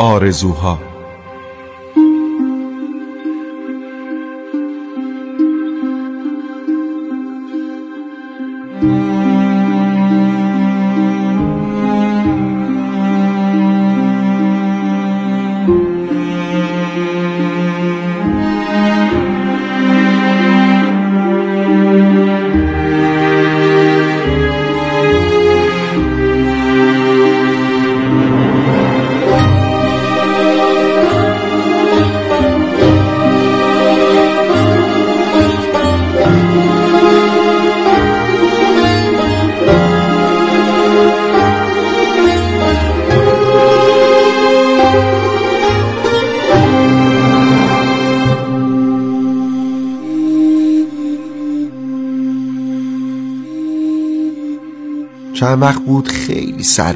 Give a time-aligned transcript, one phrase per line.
[0.00, 0.89] آرزوها.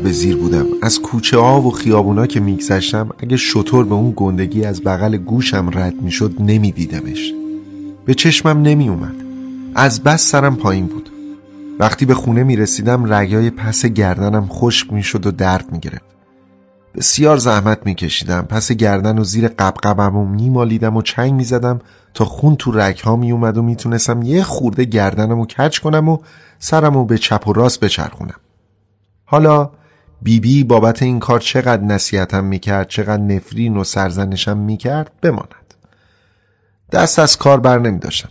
[0.04, 0.66] به زیر بودم.
[0.82, 5.70] از کوچه ها و خیابونا که میگذشتم اگه شطور به اون گندگی از بغل گوشم
[5.72, 7.32] رد می‌شد نمیدیدمش.
[8.04, 9.14] به چشمم نمی اومد
[9.74, 11.10] از بس سرم پایین بود.
[11.78, 16.04] وقتی به خونه می رسیدم رگای پس گردنم خشک می شد و درد می گرفت
[16.94, 21.44] بسیار زحمت می کشیدم پس گردن و زیر قبقبم و می مالیدم و چنگ می
[21.44, 21.80] زدم
[22.14, 26.08] تا خون تو رگ ها می اومد و می‌تونستم یه خورده گردنم و کچ کنم
[26.08, 26.18] و
[26.58, 28.40] سرم و به چپ و راست بچرخونم.
[29.24, 29.70] حالا
[30.22, 35.74] بیبی بی بابت این کار چقدر نصیحتم می‌کرد چقدر نفرین و سرزنشم می‌کرد بماند.
[36.92, 38.28] دست از کار بر نمی داشتم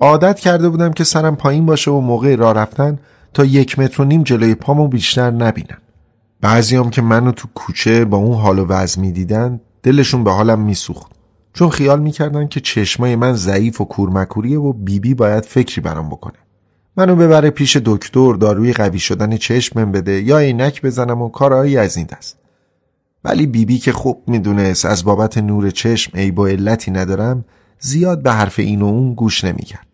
[0.00, 2.98] عادت کرده بودم که سرم پایین باشه و موقع راه رفتن
[3.34, 5.78] تا یک متر و نیم جلوی پامو بیشتر نبینم.
[6.40, 11.12] بعضیام که منو تو کوچه با اون حال و وضع می‌دیدن دلشون به حالم میسوخت.
[11.52, 16.08] چون خیال می‌کردن که چشمای من ضعیف و کورمکوریه و بیبی بی باید فکری برام
[16.08, 16.43] بکنه.
[16.96, 21.96] منو ببره پیش دکتر داروی قوی شدن چشمم بده یا عینک بزنم و کارهایی از
[21.96, 22.36] این دست.
[23.24, 27.44] ولی بیبی بی که خوب می‌دونست از بابت نور چشم عیب و علتی ندارم
[27.80, 29.86] زیاد به حرف این و اون گوش نمی‌کرد.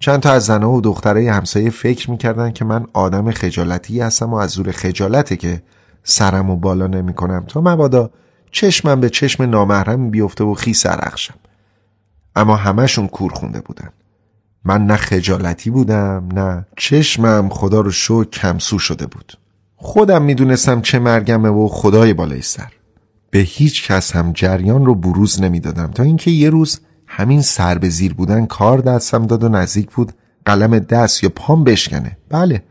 [0.00, 4.36] چند تا از زنها و دخترای همسایه فکر می‌کردن که من آدم خجالتی هستم و
[4.36, 5.62] از زور خجالته که
[6.02, 8.10] سرم و بالا نمی‌کنم تا مبادا
[8.50, 11.34] چشمم به چشم نامحرم بیفته و خی سرخشم
[12.36, 13.88] اما همهشون کور خونده بودن.
[14.64, 19.32] من نه خجالتی بودم نه چشمم خدا رو شو کمسو شده بود.
[19.76, 22.72] خودم می‌دونستم چه مرگمه و خدای بالای سر.
[23.30, 25.86] به هیچ کس هم جریان رو بروز نمی‌دادم.
[25.86, 30.12] تا اینکه یه روز همین سر به زیر بودن کار دستم داد و نزدیک بود
[30.44, 32.16] قلم دست یا پام بشکنه.
[32.28, 32.62] بله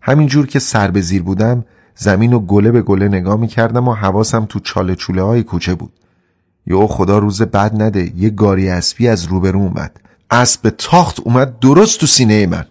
[0.00, 1.64] همین جور که سر به زیر بودم
[1.94, 5.92] زمین و گله به گله نگاه می‌کردم و حواسم تو چاله چوله های کوچه بود.
[6.66, 10.00] یا خدا روز بد نده یه گاری اسبی از روبرو اومد.
[10.30, 12.64] اسب تاخت اومد درست تو سینه من.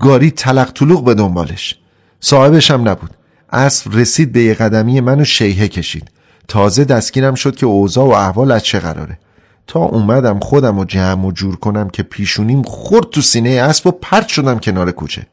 [0.00, 1.78] گاری تلق طلوق به دنبالش.
[2.20, 3.10] صاحبش هم نبود.
[3.50, 6.10] اسب رسید به یه قدمی منو شیهه کشید.
[6.48, 9.18] تازه دستگیرم شد که اوضاع و احوال از چه قراره.
[9.66, 13.90] تا اومدم خودم و جمع و جور کنم که پیشونیم خورد تو سینه اسب و
[13.90, 15.26] پرت شدم کنار کوچه.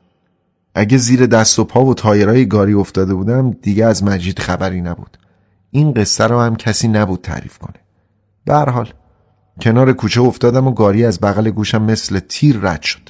[0.75, 5.17] اگه زیر دست و پا و تایرای گاری افتاده بودم دیگه از مجید خبری نبود.
[5.71, 7.79] این قصه رو هم کسی نبود تعریف کنه.
[8.45, 8.93] به حال.
[9.61, 13.09] کنار کوچه افتادم و گاری از بغل گوشم مثل تیر رد شد.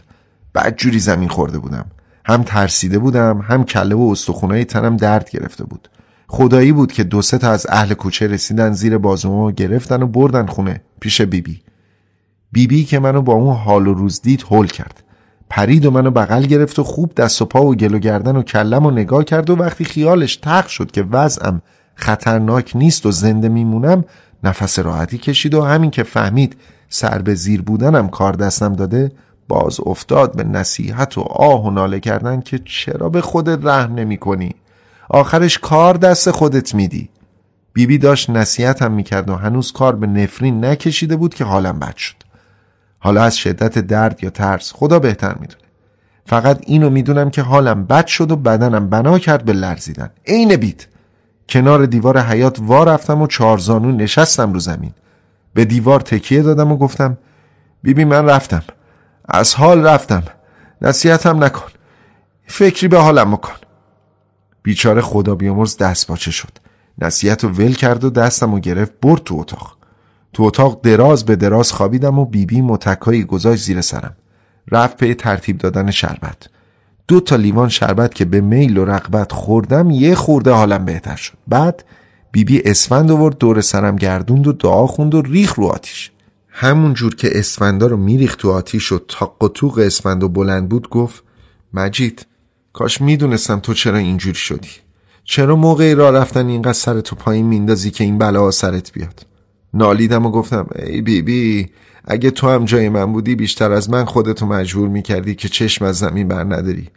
[0.53, 1.85] بعد جوری زمین خورده بودم.
[2.25, 5.89] هم ترسیده بودم هم کله و استخونای تنم درد گرفته بود.
[6.27, 10.45] خدایی بود که دو سه تا از اهل کوچه رسیدن زیر بازومو گرفتن و بردن
[10.45, 11.61] خونه پیش بیبی.
[12.51, 15.03] بیبی بی که منو با اون حال و روز دید هول کرد.
[15.49, 18.41] پرید و منو بغل گرفت و خوب دست و پا و گل و گردن و
[18.41, 21.61] کلم و نگاه کرد و وقتی خیالش تق شد که وضعم
[21.95, 24.03] خطرناک نیست و زنده میمونم
[24.45, 26.55] نفس راحتی کشید و همین که فهمید
[26.89, 29.11] سر به زیر بودنم کار دستم داده
[29.47, 34.17] باز افتاد به نصیحت و آه و ناله کردن که چرا به خودت رحم نمی
[34.17, 34.55] کنی؟
[35.09, 37.09] آخرش کار دست خودت میدی.
[37.73, 41.95] بیبی بی داشت نصیحتم می‌کرد و هنوز کار به نفرین نکشیده بود که حالم بد
[41.95, 42.15] شد.
[42.99, 45.63] حالا از شدت درد یا ترس خدا بهتر می‌دونه.
[46.25, 50.09] فقط اینو می‌دونم که حالم بد شد و بدنم بنا کرد به لرزیدن.
[50.27, 50.87] عین بیت.
[51.49, 54.93] کنار دیوار حیات وا رفتم و چارزانو نشستم رو زمین.
[55.53, 57.17] به دیوار تکیه دادم و گفتم
[57.81, 58.63] بیبی من رفتم.
[59.29, 60.23] از حال رفتم.
[60.81, 61.67] نصیحتم نکن.
[62.47, 63.53] فکری به حالم بکن
[64.63, 66.51] بیچاره خدا بیامرز دست باچه شد.
[67.01, 69.77] نصیحت رو ول کرد و دستم و گرفت برد تو اتاق.
[70.33, 74.15] تو اتاق دراز به دراز خوابیدم و بیبی متکایی گذاشت زیر سرم.
[74.71, 76.47] رفت پی ترتیب دادن شربت.
[77.07, 81.33] دو تا لیوان شربت که به میل و رقبت خوردم یه خورده حالم بهتر شد.
[81.47, 81.85] بعد
[82.31, 86.11] بیبی بی اسفند آورد دور سرم گردوند و دعا خوند و ریخ رو آتیش.
[86.49, 90.69] همون جور که اسفندا رو میریخت تو آتیش و تاق و توق اسفند و بلند
[90.69, 91.23] بود گفت
[91.73, 92.25] مجید
[92.73, 94.69] کاش می‌دونستم تو چرا اینجوری شدی.
[95.23, 99.25] چرا موقعی را رفتن اینقدر سرتو پایین میندازی که این بلا سرت بیاد؟
[99.73, 101.69] نالیدم و گفتم ای بی بی
[102.07, 105.97] اگه تو هم جای من بودی بیشتر از من خودتو مجبور می‌کردی که چشم از
[105.97, 106.89] زمین بر نداری.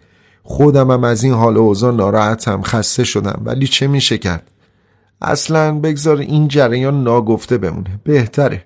[0.43, 4.51] خودم هم از این حال و اوضاع ناراحتم خسته شدم ولی چه میشه کرد؟
[5.23, 8.01] اصلا بگذار این جریان ناگفته بمونه.
[8.05, 8.65] بهتره.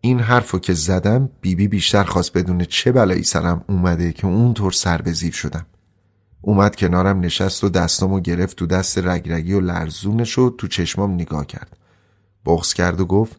[0.00, 4.72] این حرفو که زدم بیبی بی بیشتر خواست بدونه چه بلایی سرم اومده که اونطور
[4.72, 5.66] سر به زیر شدم.
[6.40, 11.46] اومد کنارم نشست و دستامو گرفت تو دست رگرگی و لرزونه شد تو چشمام نگاه
[11.46, 11.76] کرد.
[12.46, 13.36] بغز کرد و گفت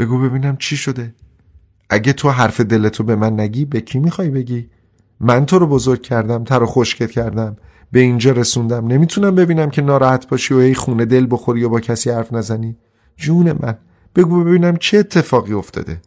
[0.00, 1.14] بگو ببینم چی شده.
[1.90, 4.70] اگه تو حرف دلتو به من نگی به کی می‌خوای بگی؟
[5.20, 7.56] من تو رو بزرگ کردم تر و خشکت کردم.
[7.92, 8.86] به اینجا رسوندم.
[8.86, 12.76] نمی‌تونم ببینم که ناراحت باشی و ای خونه دل بخوری و با کسی حرف نزنی.
[13.16, 13.78] جون من
[14.16, 16.00] بگو ببینم چه اتفاقی افتاده.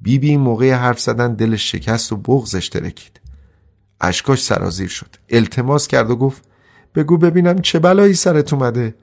[0.00, 3.20] بیبی بی موقع حرف زدن دلش شکست و بغزش ترکید
[4.00, 5.16] اشکاش سرازیر شد.
[5.30, 6.42] التماس کرد و گفت
[6.94, 8.94] بگو ببینم چه بلایی سرت اومده.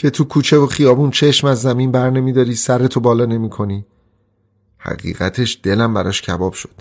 [0.00, 3.86] که تو کوچه و خیابون چشم از زمین بر نمیداری سرتو بالا نمی کنی
[4.78, 6.74] حقیقتش دلم براش کباب شد.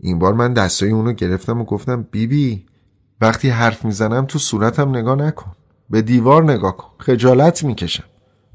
[0.00, 2.66] این بار من دستای اونو گرفتم و گفتم بیبی بی
[3.20, 5.52] وقتی حرف می‌زنم تو صورتم نگاه نکن
[5.90, 8.04] به دیوار نگاه کن خجالت می‌کشم.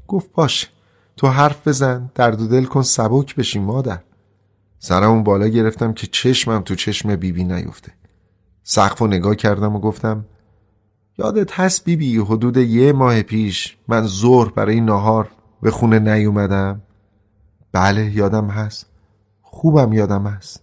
[0.08, 0.68] گفت باشه
[1.16, 4.00] تو حرف بزن درد و دل کن سبک بشی مادر.
[4.78, 7.92] سرمون بالا گرفتم که چشمم تو چشم بیبی بی نیفته.
[8.62, 10.24] سقف و نگاه کردم و گفتم
[11.20, 15.28] یادت هست بیبی بی حدود یه ماه پیش من ظهر برای ناهار
[15.62, 16.80] به خونه نیومدم؟
[17.72, 18.86] بله یادم هست.
[19.42, 20.62] خوبم یادم هست.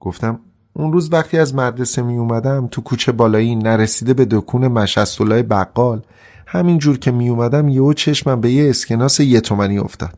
[0.00, 0.40] گفتم
[0.72, 6.02] اون روز وقتی از مدرسه می اومدم تو کوچه بالایی نرسیده به دکون مشستولای بقال
[6.46, 10.14] همین جور که می اومدم یهو چشمم به یه اسکناس یه تومنی افتاد.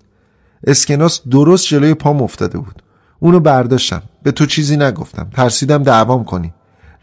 [0.66, 2.82] اسکناس درست جلوی پام افتاده بود.
[3.20, 4.02] اونو برداشتم.
[4.22, 5.30] به تو چیزی نگفتم.
[5.32, 6.54] ترسیدم دعوام کنی.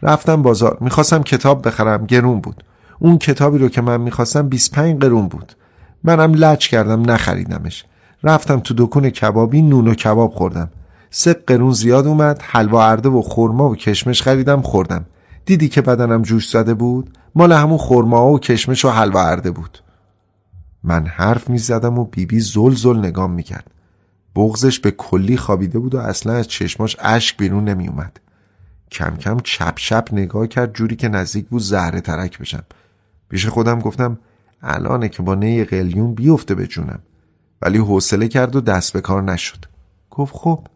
[0.02, 0.78] رفتم بازار.
[0.80, 2.06] می‌خواستم کتاب بخرم.
[2.06, 2.64] گرون بود.
[2.98, 5.52] اون کتابی رو که من می‌خواستم 25 قرون بود.
[6.04, 7.84] منم لچ کردم نخریدمش.
[8.22, 10.70] رفتم تو دکون کبابی نون و کباب خوردم.
[11.10, 15.04] سه قرون زیاد اومد حلوا ارده و خورما و کشمش خریدم خوردم.
[15.44, 19.78] دیدی که بدنم جوش زده بود؟ مال همون خورما و کشمش و حلوا ارده بود.
[20.84, 23.70] من حرف می زدم و بیبی زل زل نگام می کرد
[24.36, 28.20] بغزش به کلی خوابیده بود و اصلا از چشماش اشک بیرون نمی اومد
[28.92, 32.64] کم کم چپ چپ نگاه کرد جوری که نزدیک بود زهره ترک بشم.
[33.28, 34.18] پیش خودم گفتم
[34.62, 36.68] الانه که با نی قلیون بیفته به
[37.62, 39.64] ولی حوصله کرد و دست به کار نشد.
[40.10, 40.66] گفت خب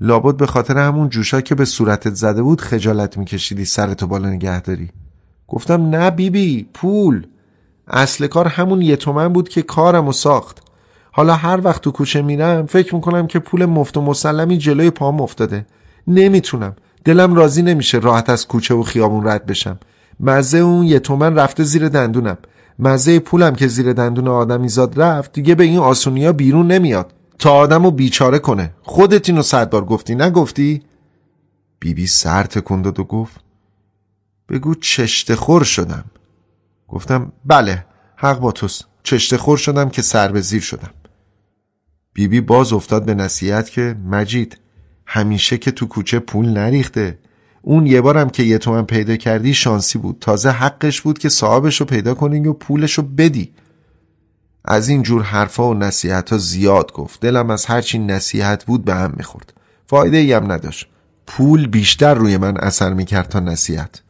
[0.00, 4.60] لابد به خاطر همون جوشا که به صورتت زده بود خجالت میکشیدی سرتو بالا نگه
[4.60, 4.90] داری.
[5.48, 7.26] گفتم نه بیبی بی پول.
[7.88, 10.62] اصل کار همون یه تومن بود که کارم و ساخت.
[11.12, 15.20] حالا هر وقت تو کوچه میرم فکر می‌کنم که پول مفت و مسلمی جلوی پام
[15.20, 15.66] افتاده.
[16.06, 16.76] نمی‌تونم.
[17.04, 19.78] دلم راضی نمیشه راحت از کوچه و خیابون رد بشم.
[20.20, 22.38] مزه اون یه تومن رفته زیر دندونم.
[22.78, 27.12] مزه پولم که زیر دندون آدمی زاد رفت دیگه به این آسونیا بیرون نمیاد.
[27.38, 28.74] تا آدمو بیچاره کنه.
[28.82, 30.82] خودت اینو صد بار گفتی نگفتی؟
[31.80, 33.40] بیبی بی سر تکون و گفت
[34.48, 36.04] بگو چشته خور شدم.
[36.88, 37.84] گفتم بله
[38.16, 38.84] حق با توست.
[39.02, 40.90] چشته خور شدم که سر به زیر شدم.
[42.12, 44.58] بیبی بی باز افتاد به نصیحت که مجید
[45.12, 47.18] همیشه که تو کوچه پول نریخته.
[47.62, 50.16] اون یه بارم که یه تومن پیدا کردی شانسی بود.
[50.20, 53.52] تازه حقش بود که صاحبش رو پیدا کنی و پولش رو بدی.
[54.64, 57.20] از این جور حرفا و نصیحت ها زیاد گفت.
[57.20, 59.52] دلم از هرچی نصیحت بود به هم می‌خورد.
[59.86, 60.88] فایده ای هم نداشت.
[61.26, 64.02] پول بیشتر روی من اثر می‌کرد تا نصیحت.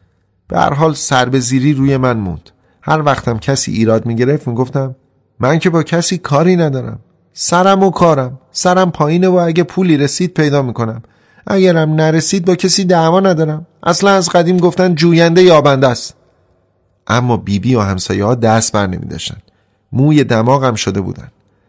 [0.47, 2.49] به هر حال سر به زیری روی من موند.
[2.81, 4.95] هر وقتم کسی ایراد می‌گرفت می‌گفتم
[5.39, 6.99] من که با کسی کاری ندارم.
[7.33, 8.39] سرم و کارم.
[8.51, 11.01] سرم پایینه و اگه پولی رسید پیدا می‌کنم.
[11.47, 13.65] اگرم نرسید با کسی دعوا ندارم.
[13.83, 16.15] اصلا از قدیم گفتن جوینده یابنده است.
[17.07, 19.37] اما بیبی بی و همسایه ها دست بر نمی داشتن.
[19.91, 21.27] موی دماغم شده بودن.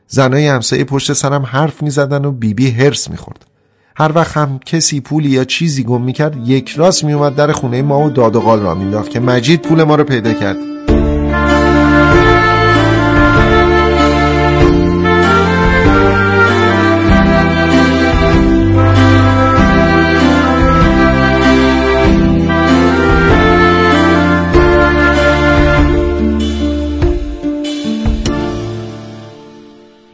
[0.09, 3.47] زنای همسایه پشت سرم حرف می زدن و بیبی بی هرس می خورد.
[3.97, 7.53] هر وقت هم کسی پولی یا چیزی گم می کرد یک راست می اومد در
[7.53, 10.72] خونه ما و داد و قال را می که مجید پول ما رو پیدا کرد.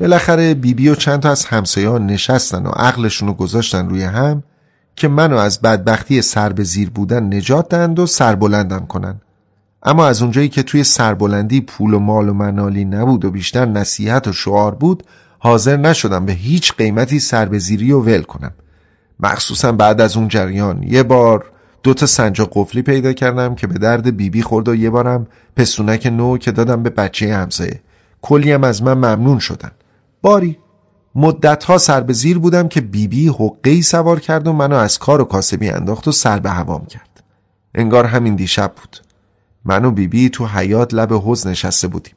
[0.08, 4.42] بالاخره بیبی و چند تا از همسایه نشستن و عقلشون رو گذاشتن روی هم
[4.96, 9.20] که منو از بدبختی سر به زیر بودن نجات دهند و سربلندم کنن.
[9.82, 14.28] اما از اونجایی که توی سربلندی پول و مال و منالی نبود و بیشتر نصیحت
[14.28, 15.02] و شعار بود
[15.38, 18.52] حاضر نشدم به هیچ قیمتی سر به زیری و ول کنم.
[19.20, 21.44] مخصوصا بعد از اون جریان یه بار
[21.82, 26.06] دوتا سنجاق قفلی پیدا کردم که به درد بیبی بی خورد و یه بارم پسونک
[26.06, 27.80] نو که دادم به بچه همسایه.
[28.22, 29.70] کلی هم از من ممنون شدن.
[30.22, 30.58] باری.
[31.14, 35.24] مدتها سر به زیر بودم که بیبی حقه سوار کرد و منو از کار و
[35.24, 37.22] کاسبی انداخت و سر به هوام کرد.
[37.74, 38.96] انگار همین دیشب بود.
[39.64, 42.14] من و بیبی تو حیات لب حوز نشسته بودیم.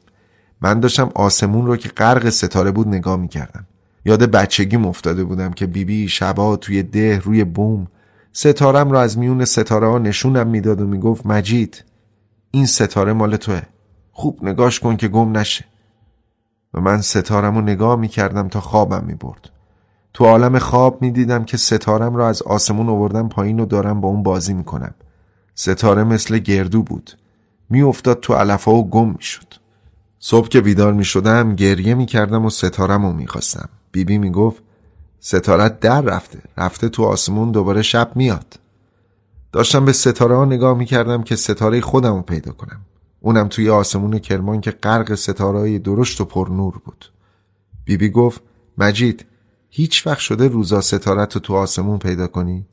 [0.60, 3.66] من داشتم آسمون رو که غرق ستاره بود نگاه می‌کردم.
[4.04, 7.86] یاد بچگی افتاده بودم که بیبی شبا توی ده روی بوم
[8.32, 11.84] ستارم رو از میون ستاره ها نشونم می‌داد و می‌گفت مجید
[12.50, 13.62] این ستاره مال توه.
[14.12, 15.64] خوب نگاش کن که گم نشه.
[16.74, 19.50] و من ستارم رو نگاه می‌کردم تا خوابم می‌برد.
[20.14, 24.22] تو عالم خواب می‌دیدم که ستارم رو از آسمون آوردم پایین و دارم با اون
[24.22, 24.94] بازی می‌کنم.
[25.54, 27.10] ستاره مثل گردو بود.
[27.70, 29.54] میافتاد تو علفا و گم می‌شد.
[30.18, 33.68] صبح که بیدار می‌شدم گریه می‌کردم و ستارم رو می‌خواستم.
[33.92, 34.62] بیبی می‌گفت
[35.20, 36.38] ستارت در رفته.
[36.56, 38.58] رفته تو آسمون دوباره شب میاد.
[39.52, 42.80] داشتم به ستاره ها نگاه می‌کردم که ستاره خودم رو پیدا کنم.
[43.24, 47.12] اونم توی آسمون کرمان که غرق ستاره درشت و پر نور بود.
[47.84, 48.42] بیبی بی گفت
[48.78, 49.26] مجید
[49.70, 52.66] هیچ وقت شده روزا ستارت رو تو آسمون پیدا کنی؟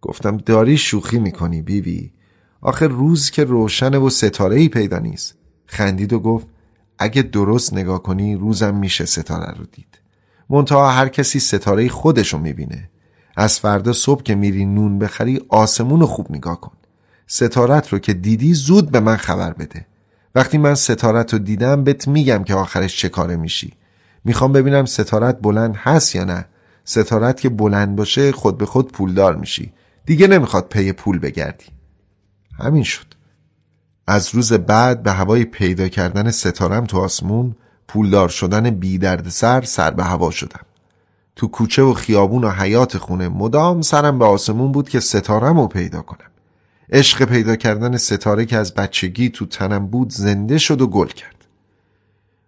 [0.00, 2.00] گفتم داری شوخی می‌کنی بیبی.
[2.00, 2.12] بی.
[2.60, 5.34] آخه روز که روشنه و ستاره ای پیدا نیست.
[5.66, 6.46] خندید و گفت
[6.98, 10.00] اگه درست نگاه کنی روزم میشه ستاره رو دید.
[10.50, 12.90] منتها هر کسی ستاره خودشو می‌بینه.
[13.36, 16.77] از فردا صبح که میری نون بخری آسمون رو خوب نگاه کن.
[17.30, 19.86] ستارت رو که دیدی زود به من خبر بده.
[20.34, 23.72] وقتی من ستارت رو دیدم بهت میگم که آخرش چه کاره میشی.
[24.24, 26.44] می‌خوام ببینم ستارت بلند هست یا نه.
[26.84, 29.72] ستارت که بلند باشه خود به خود پولدار میشی.
[30.06, 31.64] دیگه نمی‌خواد پی پول بگردی.
[32.58, 33.06] همین شد.
[34.06, 37.56] از روز بعد به هوای پیدا کردن ستارم تو آسمون
[37.88, 40.64] پولدار شدن بی درد سر سر به هوا شدم.
[41.36, 45.66] تو کوچه و خیابون و حیات خونه مدام سرم به آسمون بود که ستارم رو
[45.66, 46.30] پیدا کنم.
[46.90, 51.34] عشق پیدا کردن ستاره که از بچگی تو تنم بود زنده شد و گل کرد.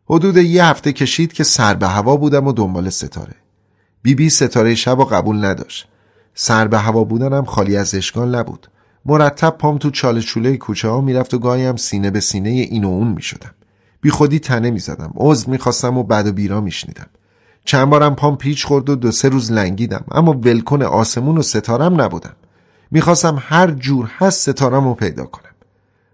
[0.07, 3.35] حدود یه هفته کشید که سر به هوا بودم و دنبال ستاره.
[4.03, 5.89] بیبی بی ستاره شب و قبول نداشت.
[6.35, 8.67] سر به هوا بودنم خالی از اشکال نبود.
[9.07, 12.85] مرتب پام تو چاله چوله کوچه ها می‌رفت و گاهی هم سینه به سینه این
[12.85, 13.55] و اون می‌شدم.
[14.01, 15.13] بی خودی تنه می‌زدم.
[15.17, 17.07] عضو می‌خواستم و بد و بیرا میشنیدم.
[17.65, 20.05] چند بارم پام پیچ خورد و دو سه روز لنگیدم.
[20.11, 22.37] اما ولکن آسمون و ستارم نبودم.
[22.91, 25.51] می‌خواستم هر جور هست ستارم رو پیدا کنم.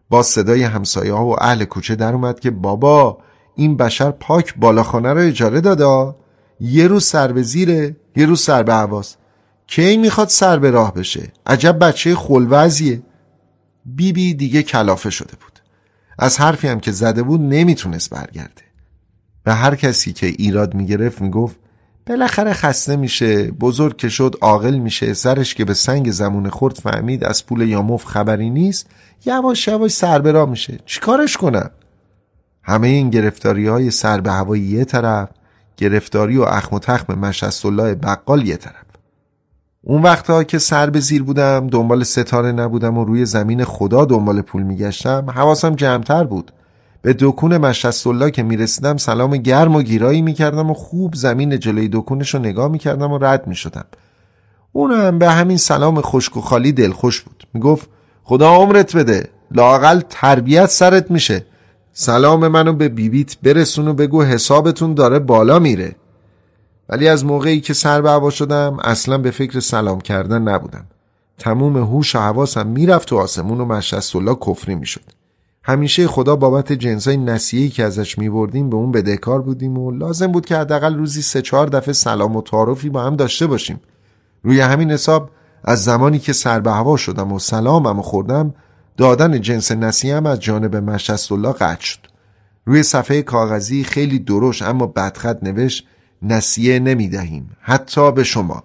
[0.09, 3.19] با صدای همسایه ها و اهل کوچه در اومد که بابا
[3.55, 6.17] این بشر پاک بالاخانه رو اجاره داده؟
[6.61, 9.19] یه روز سر به زیره یه روز سر به عواست
[9.67, 13.03] کی می‌خواد سر به راه بشه؟ عجب بچه خلوزیه
[13.85, 15.61] بیبی بی دیگه کلافه شده بود.
[16.19, 18.63] از حرفی هم که زده بود نمی‌تونست برگرده.
[19.45, 21.57] به هر کسی که ایراد می‌گرفت می‌گفت
[22.07, 23.51] بالاخره خسته میشه.
[23.51, 25.15] بزرگ که شد عاقل میشه.
[25.15, 28.87] سرش که به سنگ زمون خورد فهمید از پول یاموف خبری نیست.
[29.27, 30.79] یواش یواش سر به میشه.
[30.87, 31.71] چیکارش کنم؟
[32.63, 35.29] همه این گرفتاری های سر به هوایی یه طرف
[35.77, 38.87] گرفتاری و اخم و تخم مشست الله بقال یه طرف.
[39.83, 44.43] اون وقتها که سر به زیر بودم دنبال ستاره نبودم و روی زمین خدا دنبال
[44.43, 46.53] پول میگشتم حواسم جمعتر بود.
[47.07, 51.89] به دکون مشست الله که می‌رسیدم سلام گرم و گیرایی می‌کردم و خوب زمین جلوی
[51.93, 53.85] دکونش رو نگاه می‌کردم و رد می‌شدم.
[54.73, 57.47] اون هم به همین سلام خشک و خالی دلخوش بود.
[57.55, 57.89] می‌گفت
[58.25, 61.45] خدا عمرت بده لاقل تربیت سرت میشه.
[61.93, 65.97] سلام منو به بیبیت برسون و بگو حسابتون داره بالا میره.
[66.89, 70.87] ولی از موقعی که سر به هوا شدم اصلا به فکر سلام کردن نبودم.
[71.39, 75.16] تموم هوش و حواسم می‌رفت و آسمون و مشست الله کفری می‌شد.
[75.69, 80.47] همیشه خدا بابت جنسای نسیهی که ازش میبردیم به اون بدهکار بودیم و لازم بود
[80.47, 83.81] که حداقل روزی سه چهار دفعه سلام و تعارفی با هم داشته باشیم.
[84.43, 85.31] روی همین حساب
[85.65, 88.55] از زمانی که سر به هوا شدم و سلامم و خوردم
[88.97, 91.99] دادن جنس نسیهم از جانب مشست الله قطع شد.
[92.65, 95.87] روی صفحه کاغذی خیلی درش اما بدخط نوشت
[96.23, 98.65] نسیه نمی‌دهیم حتی به شما.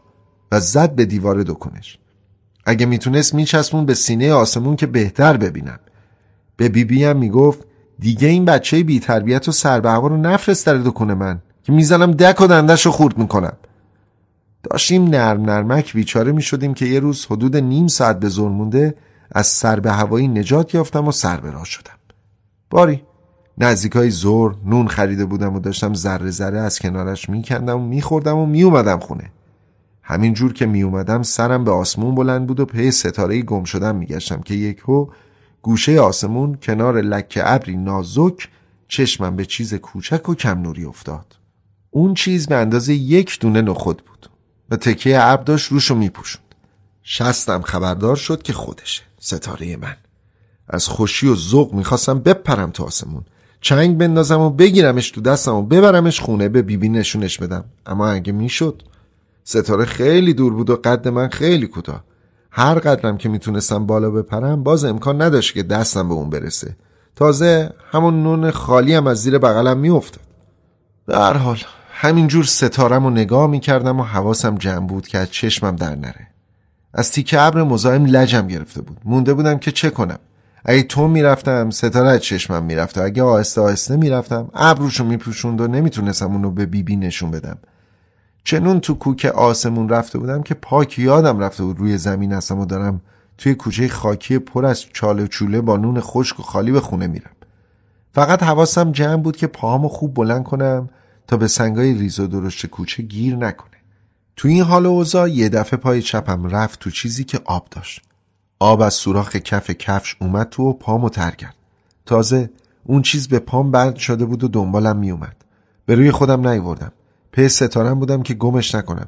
[0.52, 2.00] و زد به دیوار دکنش
[2.66, 5.80] اگه می‌تونست میچسبون به سینه آسمون که بهتر ببینم.
[6.58, 7.66] به بیبی هم می‌گفت
[8.00, 12.42] دیگه این بچه بی تربیت و سربهوا رو نفرست در دکونه من که می‌زنم دک
[12.42, 13.54] و دندش رو خورد می‌کنم.
[14.64, 18.96] داشتیم نرم نرمک بیچاره می‌شدیم که یه روز حدود نیم ساعت به زور مونده
[19.32, 21.94] از سر به هوایی نجات یافتم و سر به راه شدم.
[22.70, 23.04] باری
[23.58, 28.38] نزدیک های زور نون خریده بودم و داشتم ذره ذره از کنارش میکندم و میخوردم
[28.38, 29.32] و میومدم خونه.
[30.04, 34.42] همین جور که میومدم سرم به آسمون بلند بود و پی ستاره گم شدم میگشتم
[34.42, 34.84] که یک
[35.62, 38.50] گوشه آسمون کنار لکه ابری نازک
[38.88, 41.36] چشمم به چیز کوچک و کم نوری افتاد.
[41.92, 44.30] اون چیز به اندازه یک دونه نخود بود
[44.70, 46.56] و تکیه ابر داشت روشو میپوشوند.
[47.04, 49.96] شستم خبردار شد که خودشه ستاره من.
[50.68, 53.24] از خوشی و ذوق می‌خواستم بپرم تو آسمون.
[53.62, 57.64] چنگ بندازم و بگیرمش تو دستم و ببرمش خونه به بیبی نشونش بدم.
[57.86, 58.84] اما اگه می‌شد
[59.44, 62.04] ستاره خیلی دور بود و قد من خیلی کوتاه.
[62.52, 66.76] هر قدرم که می‌تونستم بالا بپرم باز امکان نداشت که دستم به اون برسه.
[67.16, 70.24] تازه همون نون خالی هم از زیر بغلم میافتاد.
[71.08, 71.58] در حال
[71.92, 76.28] همینجور ستارم رو نگاه می‌کردم و حواسم جمع بود که از چشمم در نره.
[76.94, 78.98] از تیکه ابر مزاحم لجم گرفته بود.
[79.06, 80.20] مونده بودم که چه کنم؟
[80.66, 83.02] اگه تو می‌رفتم ستاره از چشمم می‌رفته.
[83.02, 87.58] اگه آهسته آهسته می‌رفتم ابروشو میپوشوند و نمی‌تونستم اونو به بیبی نشون بدم.
[88.44, 92.66] چنون تو کوک آسمون رفته بودم که پاک یادم رفته بود روی زمین هستم و
[92.66, 93.02] دارم
[93.38, 97.32] توی کوچه خاکی پر از چاله چوله با نون خشک و خالی به خونه میرم.
[98.14, 100.90] فقط حواسم جمع بود که پاهامو خوب بلند کنم
[101.28, 103.78] تا به سنگای ریز و درشت کوچه گیر نکنه.
[104.36, 108.02] تو این حال اوضاع یه دفعه پای چپم رفت تو چیزی که آب داشت.
[108.60, 111.56] آب از سوراخ کف کفش اومد تو و پامو تر کرد.
[112.06, 112.50] تازه
[112.84, 115.36] اون چیز به پام بند شده بود و دنبالم میومد
[115.86, 116.92] به روی خودم نیوردم.
[117.34, 119.08] په ستارم بودم که گمش نکنم.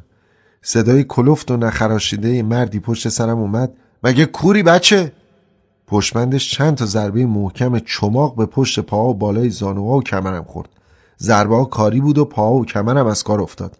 [0.62, 3.74] صدای کلفت و نخراشیده مردی پشت سرم اومد.
[4.03, 5.12] مگه کوری بچه؟
[5.88, 10.70] پشمندش چند تا ضربه محکم چماق به پشت پاها و بالای زانوها و کمرم خورد.
[11.20, 13.77] ضربه ها کاری بود و پاها و کمرم از کار افتاد.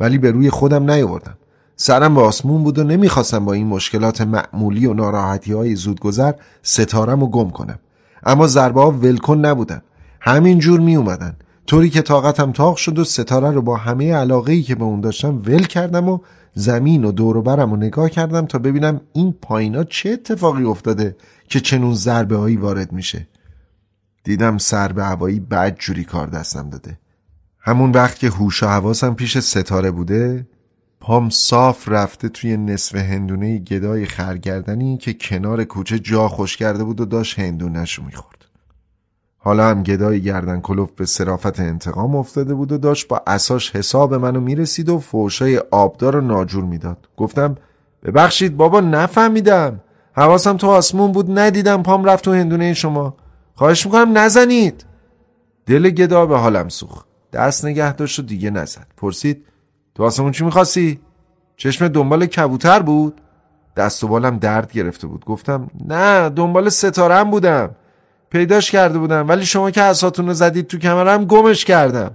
[0.00, 1.36] ولی به روی خودم نیاوردم.
[1.76, 6.32] سرم به آسمون بود و نمی‌خواستم با این مشکلات معمولی و ناراحتی های زودگذر
[6.62, 7.78] ستارم و گم کنم.
[8.22, 9.82] اما ضربه ها ولکن نبودن.
[10.20, 14.52] همین جور می اومدن طوری که طاقتم تاق شد و ستاره رو با همه علاقه
[14.52, 16.18] ای که به اون داشتم ول کردم و
[16.54, 21.16] زمین و دور و برم رو نگاه کردم تا ببینم این پایینا چه اتفاقی افتاده
[21.48, 23.28] که چنون ضربه هایی وارد میشه.
[24.24, 26.98] دیدم سر به هوایی بد جوری کار دستم داده.
[27.60, 30.46] همون وقت که هوش و حواسم پیش ستاره بوده
[31.00, 37.00] پام صاف رفته توی نصف هندونه گدای خرگردنی که کنار کوچه جا خوش کرده بود
[37.00, 38.41] و داشت هندونهشو می‌خورد.
[39.44, 44.14] حالا هم گدای گردن کلوف به صرافت انتقام افتاده بود و داشت با اساش حساب
[44.14, 47.08] منو می‌رسید و فوشای آبدار و ناجور می‌داد.
[47.16, 47.56] گفتم
[48.04, 49.80] ببخشید بابا نفهمیدم.
[50.12, 53.16] حواسم تو آسمون بود ندیدم پام رفت تو هندونه شما.
[53.54, 54.84] خواهش می‌کنم نزنید.
[55.66, 57.06] دل گدا به حالم سوخت.
[57.32, 58.86] دست نگه داشت و دیگه نزد.
[58.96, 59.44] پرسید
[59.94, 61.00] تو آسمون چی می‌خواستی؟
[61.56, 63.20] چشم دنبال کبوتر بود؟
[63.76, 65.24] دست و بالم درد گرفته بود.
[65.24, 67.70] گفتم نه دنبال ستارم بودم.
[68.32, 72.10] پیداش کرده بودم ولی شما که اساتون رو زدید تو کمرم گمش کردم.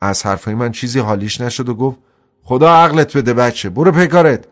[0.00, 1.98] از حرفای من چیزی حالیش نشد و گفت
[2.42, 4.44] خدا عقلت بده بچه برو پیکارت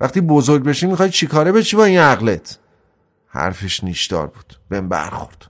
[0.00, 2.58] وقتی بزرگ بشی می‌خوای چیکاره بشی با این عقلت؟
[3.28, 5.46] حرفش نیشدار بود بهم برخورد.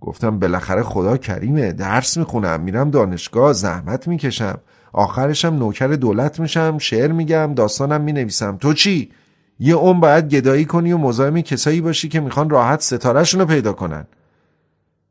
[0.00, 4.58] گفتم بالاخره خدا کریمه درس می‌خونم میرم دانشگاه زحمت می‌کشم.
[4.92, 8.56] آخرشم نوکر دولت میشم شعر میگم داستانم می‌نویسم.
[8.56, 9.10] تو چی؟
[9.58, 13.72] یه اون باید گدایی کنی و مزاحم کسایی باشی که می‌خوان راحت ستارهشون رو پیدا
[13.72, 14.06] کنن.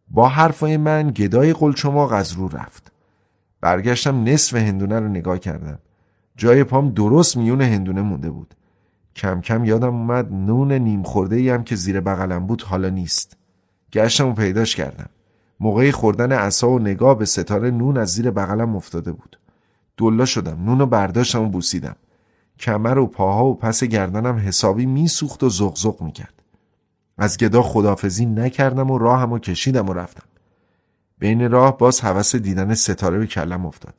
[0.07, 2.91] با حرفای من گدای قلچماق از رو رفت.
[3.61, 5.79] برگشتم نصف هندونه رو نگاه کردم.
[6.37, 8.53] جای پام درست میون هندونه مونده بود.
[9.15, 13.37] کم کم یادم اومد نون نیم خورده هم که زیر بغلم بود حالا نیست.
[13.93, 15.09] گشتم و پیداش کردم.
[15.59, 19.39] موقعی خوردن عصا و نگاه به ستاره نون از زیر بغلم افتاده بود.
[19.97, 20.63] دلا شدم.
[20.65, 21.95] نون رو برداشتم و بوسیدم.
[22.59, 26.43] کمر و پاها و پس گردنم حسابی میسوخت و زغزغ می‌کرد.
[27.17, 30.23] از گدا خدافزی نکردم و راهم و کشیدم و رفتم.
[31.17, 33.95] بین راه باز حوس دیدن ستاره به کلم افتاد.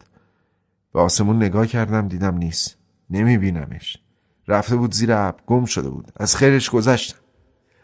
[0.93, 2.77] به آسمون نگاه کردم دیدم نیست.
[3.11, 3.97] نمیبینمش.
[4.49, 6.13] رفته بود زیر اب گم شده بود.
[6.17, 7.19] از خیرش گذشتم.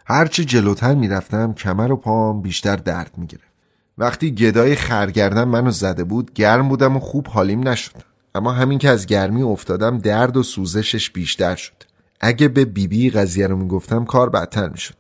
[0.06, 3.50] هرچی جلوتر می‌رفتم کمر و پام بیشتر درد می‌گرفت.
[3.98, 8.09] وقتی گدای خرگردن منو زده بود گرم بودم و خوب حالیم نشد.
[8.34, 11.72] اما همین که از گرمی افتادم درد و سوزشش بیشتر شد.
[12.20, 14.94] اگه به بیبی بی قضیه رو می‌گفتم کار بدتر می‌شد.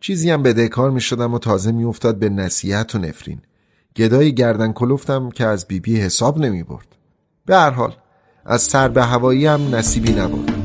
[0.00, 3.40] چیزی هم بدهکار می‌شدم و تازه میافتاد به نصیحت و نفرین.
[3.96, 6.86] گدای گردن کلفتم که از بیبی بی حساب نمی برد
[7.46, 7.96] به هر حال
[8.44, 10.61] از سر به هوایی هم نصیبی نبود.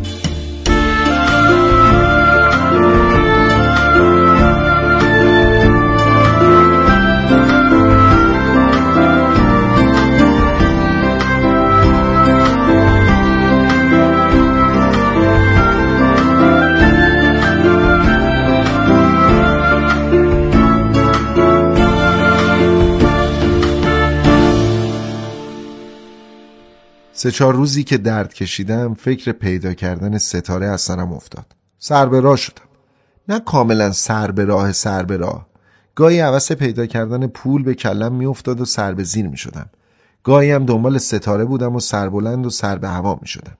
[27.17, 31.45] سه چهار روزی که درد کشیدم فکر پیدا کردن ستاره از سرم افتاد.
[31.79, 32.63] سر به راه شدم.
[33.29, 35.47] نه کاملا سر به راه سر به راه.
[35.95, 39.69] گاهی عوض پیدا کردن پول به کلم میافتاد و سر به زیر می شدم
[40.23, 43.57] گاهی هم دنبال ستاره بودم و سر بلند و سر به هوا می شدم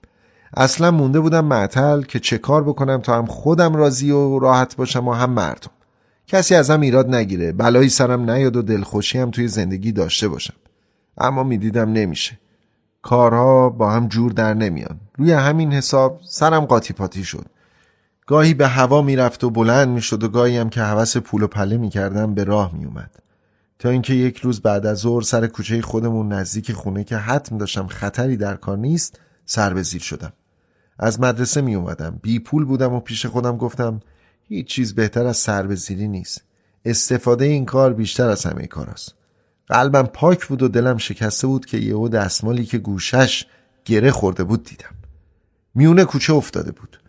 [0.53, 5.07] اصلا مونده بودم معطل که چه کار بکنم تا هم خودم راضی و راحت باشم
[5.07, 5.71] و هم مردم.
[6.27, 7.51] کسی ازم ایراد نگیره.
[7.51, 10.55] بلایی سرم نیاد و دلخوشی هم توی زندگی داشته باشم.
[11.17, 12.39] اما می‌دیدم نمیشه.
[13.01, 14.99] کارها با هم جور در نمیان.
[15.17, 17.45] روی همین حساب سرم قاطی پاتی شد.
[18.25, 21.77] گاهی به هوا می‌رفت و بلند می‌شد و گاهی هم که حوس پول و پله
[21.77, 23.11] می‌کردم به راه میومد.
[23.79, 27.87] تا اینکه یک روز بعد از ظهر سر کوچه خودمون نزدیک خونه که حتم داشتم
[27.87, 30.33] خطری در کار نیست سر به زیر شدم.
[30.99, 33.99] از مدرسه می اومدم بی پول بودم و پیش خودم گفتم
[34.47, 36.41] هیچ چیز بهتر از سر به زیری نیست.
[36.85, 39.15] استفاده این کار بیشتر از همه کار است.
[39.67, 43.45] قلبم پاک بود و دلم شکسته بود که یهو دستمالی که گوشش
[43.85, 44.95] گره خورده بود دیدم.
[45.75, 46.99] میونه کوچه افتاده بود.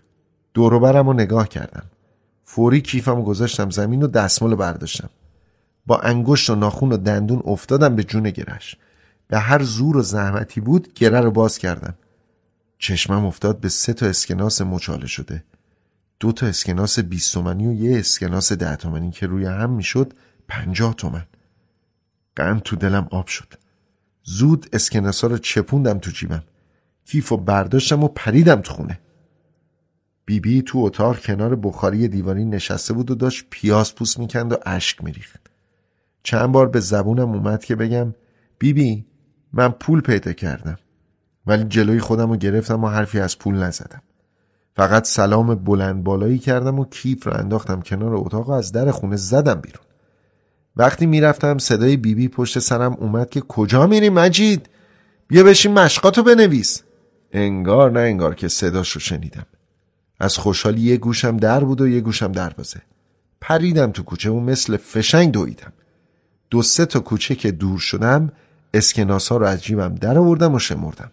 [0.55, 1.85] دوروبرم رو نگاه کردم.
[2.45, 5.11] فوری کیفم گذاشتم زمین و دستمال برداشتم.
[5.87, 8.77] با انگشت و ناخون و دندون افتادم به جون گرش
[9.29, 11.95] به هر زور و زحمتی بود گره رو باز کردم.
[12.79, 15.45] چشمم افتاد به سه تا اسکناس مچاله شده.
[16.21, 20.15] دو تا اسکناس 20 تومنی و یه اسکناس ده تومنی که روی هم می‌شد
[20.49, 21.27] پنجاه تومن.
[22.39, 23.55] قند تو دلم آب شد.
[24.23, 26.43] زود اسکناسا رو چپوندم تو جیبم.
[27.05, 29.01] کیف و برداشتم و پریدم تو خونه.
[30.25, 34.57] بیبی بی تو اتاق کنار بخاری دیواری نشسته بود و داشت پیاز پوست می‌کند و
[34.67, 35.51] اشک میریخت.
[36.23, 38.15] چند بار به زبونم اومد که بگم
[38.59, 39.07] بیبی بی
[39.53, 40.79] من پول پیدا کردم.
[41.47, 44.03] ولی جلوی خودم رو گرفتم و حرفی از پول نزدم.
[44.77, 49.17] فقط سلام بلند بالایی کردم و کیف رو انداختم کنار اتاق و از در خونه
[49.17, 49.88] زدم بیرون.
[50.77, 54.69] وقتی می‌رفتم صدای بیبی بی پشت سرم اومد که کجا میری مجید؟
[55.29, 56.83] بیا بشین مشقاتو بنویس.
[57.33, 59.47] انگار نه انگار که صداش رو شنیدم.
[60.21, 62.83] از خوشحالی یه گوشم در بود و یه گوشم دروازه
[63.41, 65.73] پریدم تو کوچه و مثل فشنگ دویدم.
[66.51, 68.33] دو سه تا کوچه که دور شدم
[68.75, 71.11] اسکناس رو از جیبم در آوردم و شمردم.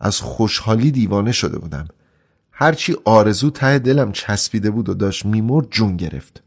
[0.00, 1.88] از خوشحالی دیوانه شده بودم.
[2.52, 6.42] هرچی آرزو ته دلم چسبیده بود و داشت میمرد جون گرفت.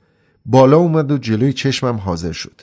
[0.52, 2.62] بالا اومد و جلوی چشمم حاضر شد.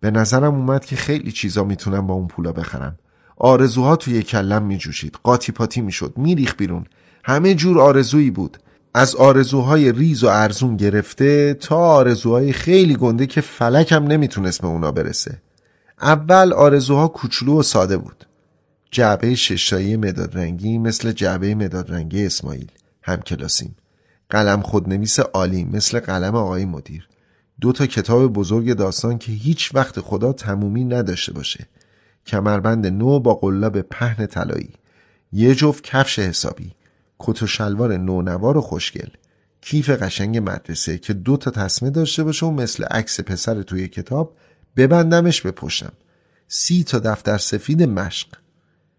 [0.00, 2.98] به نظرم اومد که خیلی چیزا می‌تونم با اون پولا بخرم.
[3.36, 5.18] آرزوها توی کلم میجوشید.
[5.22, 6.12] قاطی پاتی می‌شد.
[6.16, 6.86] میریخ بیرون.
[7.24, 8.58] همه جور آرزویی بود.
[8.94, 14.92] از آرزوهای ریز و ارزون گرفته تا آرزوهای خیلی گنده که فلکم نمی‌تونست به اونا
[14.92, 15.42] برسه.
[16.02, 18.24] اول آرزوها کوچولو و ساده بود.
[18.90, 22.70] جعبه ششتایی مداد رنگی مثل جعبه مداد رنگی اسماعیل.
[23.02, 23.76] هم کلاسیم
[24.30, 27.08] قلم خودنویس عالی مثل قلم آقای مدیر.
[27.60, 31.66] دو تا کتاب بزرگ داستان که هیچ وقت خدا تمومی نداشته باشه.
[32.26, 34.72] کمربند نو با قلاب پهن طلایی.
[35.32, 36.74] یه جفت کفش حسابی.
[37.18, 39.08] کت و شلوار نونوار و خوشگل.
[39.60, 44.36] کیف قشنگ مدرسه که دو تا تصمه داشته باشه و مثل عکس پسر توی کتاب
[44.76, 45.92] ببندمش به پشتم.
[46.48, 48.28] سی تا دفتر سفید مشق.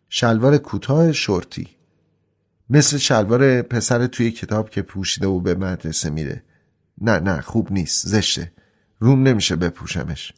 [0.10, 1.68] شلوار کوتاه شورتی.
[2.70, 6.44] مثل شلوار پسر توی کتاب که پوشیده و به مدرسه میره.
[7.02, 8.52] نه نه خوب نیست زشته.
[9.00, 10.34] روم نمیشه بپوشمش.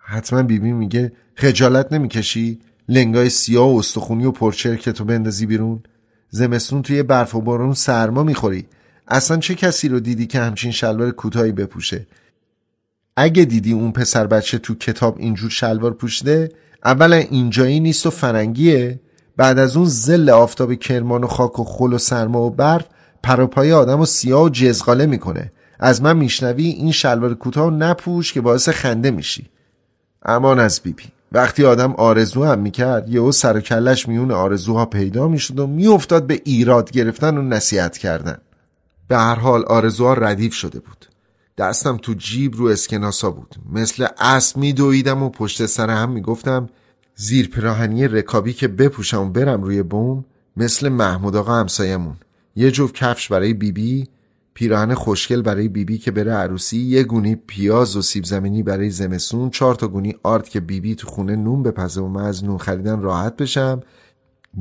[0.00, 5.82] حتما بیبی میگه خجالت نمی‌کشی؟ لنگای سیاه و استخونی و پرچرکتو بندازی بیرون؟
[6.30, 8.66] زمستون توی برف و بارون سرما می‌خوری؟
[9.08, 12.06] اصلا چه کسی رو دیدی که همچین شلوار کوتاهی بپوشه؟
[13.16, 16.52] اگه دیدی اون پسر بچه تو کتاب اینجور شلوار پوشیده
[16.84, 19.00] اولا اینجایی نیست و فرنگیه.
[19.36, 22.86] بعد از اون زل آفتاب کرمان و خاک و خل و سرما و برف
[23.22, 25.52] پروپای آدم و سیاه و جزغاله می‌کنه.
[25.78, 29.50] از من میشنوی این شلوار کوتاه نپوش که باعث خنده میشی.
[30.22, 31.04] امان از بیبی.
[31.32, 36.26] وقتی آدم آرزو هم می‌کرد یهو سر و کلش میون آرزوها پیدا می‌شد و میافتاد
[36.26, 38.38] به ایراد گرفتن و نصیحت کردن.
[39.08, 41.06] به هر حال آرزوها ردیف شده بود.
[41.58, 43.54] دستم تو جیب رو اسکناسا بود.
[43.72, 46.68] مثل اسب میدویدم و پشت سر هم می‌گفتم
[47.16, 50.24] زیر پراهنی رکابی که بپوشم و برم روی بوم
[50.56, 52.16] مثل محمود آقا همسایمون
[52.56, 54.08] یه جفت کفش برای بیبی بی،
[54.54, 58.90] پیراهن خوشگل برای بیبی بی که بره عروسی یه گونی پیاز و سیب زمینی برای
[58.90, 62.44] زمستون چهار تا گونی آرد که بیبی بی تو خونه نون بپزه و من از
[62.44, 63.80] نون خریدن راحت بشم.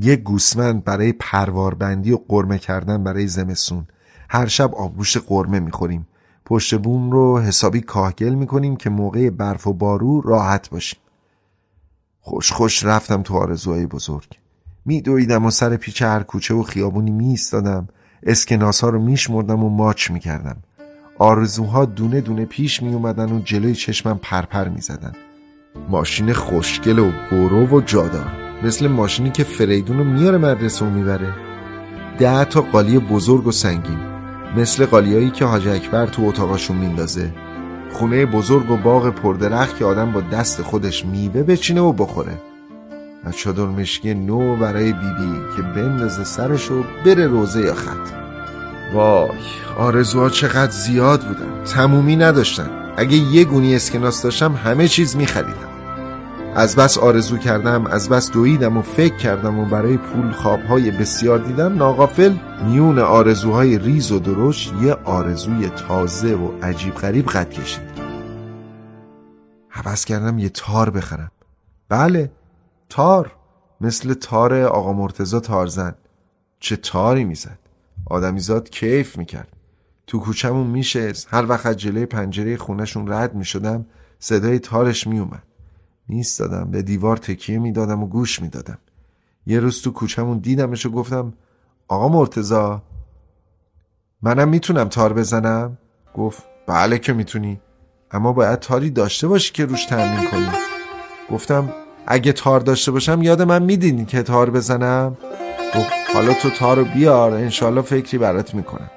[0.01, 3.87] یه گوسمند برای پرواربندی و قرمه کردن برای زمستون.
[4.29, 6.07] هر شب آبگوشت قرمه می‌خوریم.
[6.45, 10.99] پشت بوم رو حسابی کاهگل می‌کنیم که موقع برف و بارو راحت باشیم.
[12.19, 14.37] خوش خوش رفتم تو آرزوهای بزرگ.
[14.85, 17.87] میدویدم و سر پیچ هر کوچه و خیابونی میستادم
[18.23, 20.57] اسکناس ها رو میشمردم و ماچ می‌کردم.
[21.17, 25.13] آرزوها دونه دونه پیش میومدن و جلوی چشمم پرپر می‌زدن.
[25.89, 28.31] ماشین خوشگل و گرو و جادار.
[28.63, 31.33] مثل ماشینی که فریدون رو میاره مدرسه و می‌بره.
[32.19, 33.99] ده تا قالی بزرگ و سنگین.
[34.57, 37.33] مثل قالیایی که حاج اکبر تو اتاقاشون میندازه.
[37.91, 42.41] خونه بزرگ و باغ پردرخت که آدم با دست خودش میوه بچینه و بخوره.
[43.23, 48.09] از چادر مشکی نو برای بیبی بی که بندازه سرش و بره روزه یا خط.
[48.93, 49.29] وای
[49.77, 51.63] آرزوها چقدر زیاد بودن.
[51.63, 52.93] تمومی نداشتن.
[52.97, 55.69] اگه یه گونی اسکناس داشتم همه چیز میخریدم.
[56.55, 61.39] از بس آرزو کردم از بس دویدم و فکر کردم و برای پول خوابهای بسیار
[61.39, 62.33] دیدم ناقافل
[62.65, 67.89] میون آرزوهای ریز و درشت یه آرزوی تازه و عجیب غریب قد کشید.
[69.69, 71.31] حوض کردم یه تار بخرم.
[71.89, 72.31] بله
[72.89, 73.35] تار
[73.81, 75.95] مثل تار آقا مرتزا تارزن.
[76.59, 77.59] چه تاری می‌زد.
[78.05, 79.55] آدمیزاد کیف می‌کرد.
[80.07, 83.85] تو کوچمون میشه هر وقت جلوی پنجره خونشون رد می‌شدم
[84.19, 85.43] صدای تارش میومد
[86.07, 88.77] میستادم به دیوار تکیه می‌دادم و گوش می‌دادم.
[89.45, 91.33] یه روز تو کوچمون دیدمش و گفتم
[91.87, 92.81] آقا مرتزا
[94.21, 95.77] منم می‌تونم تار بزنم؟
[96.15, 97.61] گفت بله که می‌تونی.
[98.11, 100.47] اما باید تاری داشته باشی که روش تمرین کنی.
[101.31, 101.73] گفتم
[102.11, 105.17] اگه تار داشته باشم یاد من میدینی که تار بزنم؟
[105.75, 108.89] گفت حالا تو تارو بیار انشالله فکری برات می‌کنم.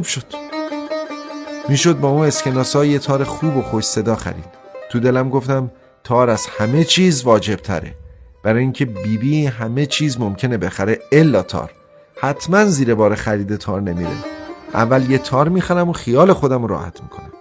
[0.00, 0.24] خوب شد.
[1.68, 4.44] می‌شد با اون اسکناس یه تار خوب و خوش صدا خرید.
[4.90, 5.70] تو دلم گفتم
[6.04, 7.94] تار از همه چیز واجب تره
[8.42, 11.70] برای اینکه بیبی بی همه چیز ممکنه بخره الا تار.
[12.20, 14.10] حتما زیر بار خرید تار نمیره.
[14.74, 17.32] اول یه تار می‌خرم و خیال خودم راحت می‌کنم.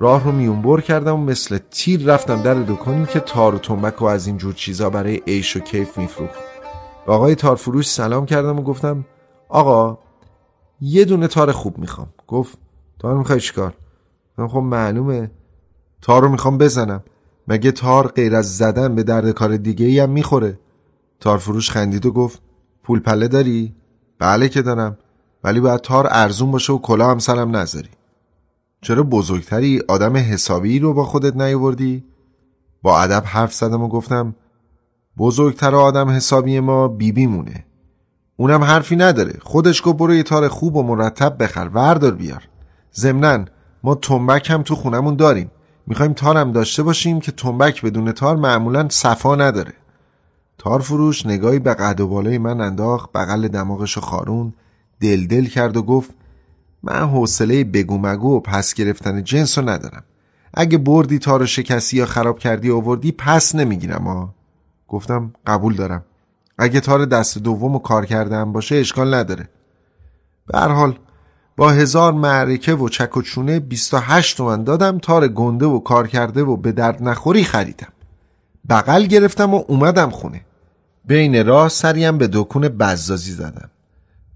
[0.00, 4.04] راه رو میونبر کردم و مثل تیر رفتم در دکانی که تار و تنبک و
[4.04, 6.38] از این جور چیزا برای عیش و کیف میفروخت.
[7.06, 9.04] آقای تارفروش سلام کردم و گفتم
[9.48, 9.98] آقا
[10.80, 12.08] یه دونه تار خوب می‌خوام.
[12.26, 12.58] گفت
[12.98, 13.74] تار می‌خوای چیکار؟
[14.48, 15.30] خب معلومه.
[16.02, 17.02] تار رو می‌خوام بزنم.
[17.48, 20.58] مگه تار غیر از زدن به درد کار دیگه ای هم می‌خوره؟
[21.20, 22.42] تار فروش خندید و گفت
[22.82, 23.74] پول پله داری؟
[24.18, 24.98] بله که دارم.
[25.44, 27.88] ولی باید تار ارزون باشه و کلا هم سرم نذاری.
[28.82, 32.04] چرا بزرگتری آدم حسابی رو با خودت نیاوردی؟
[32.82, 34.34] با ادب حرف زدم و گفتم
[35.18, 37.64] بزرگتر آدم حسابی ما بیبی مونه
[38.40, 39.38] اونم حرفی نداره.
[39.42, 41.70] خودش گفت برو یه تار خوب و مرتب بخر.
[41.74, 42.48] وردار بیار.
[42.94, 43.44] ضمنا
[43.82, 45.50] ما تنبک هم تو خونمون داریم.
[45.86, 49.72] می‌خوایم تارم داشته باشیم که تنبک بدون تار معمولا صفا نداره.
[50.58, 54.52] تار فروش نگاهی به قد و بالای من انداخت بغل دماغش خارون
[55.00, 56.10] دل دل کرد و گفت
[56.82, 60.04] من حوصله بگو مگو و پس گرفتن جنس رو ندارم.
[60.54, 64.34] اگه بردی تار شکستی یا خراب کردی آوردی پس نمی‌گیرم ها
[64.88, 66.04] گفتم قبول دارم.
[66.60, 69.48] اگه تار دست دوم و کار کردن باشه اشکال نداره.
[70.46, 70.98] به هر حال
[71.56, 76.42] با هزار معرکه و چک و چونه 28 تومن دادم تار گنده و کار کرده
[76.42, 77.92] و به درد نخوری خریدم.
[78.68, 80.40] بغل گرفتم و اومدم خونه.
[81.04, 83.70] بین راه سریم به دکون بزازی زدم.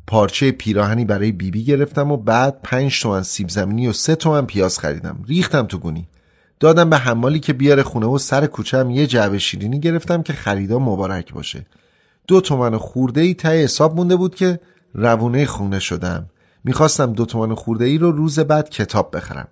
[0.06, 4.46] پارچه پیراهنی برای بیبی بی گرفتم و بعد پنج تومن سیب زمینی و سه تومن
[4.46, 5.24] پیاز خریدم.
[5.26, 6.08] ریختم تو گونی.
[6.60, 10.78] دادم به حمالی که بیاره خونه و سر کوچم یه جعبه شیرینی گرفتم که خریدا
[10.78, 11.66] مبارک باشه.
[12.28, 14.60] دو تومن خورده ای ته حساب مونده بود که
[14.94, 16.26] روونه خونه شدم.
[16.64, 19.48] می‌خواستم دو تومن خورده ای رو روز بعد کتاب بخرم.